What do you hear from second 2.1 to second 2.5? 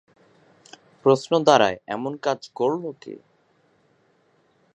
কাজ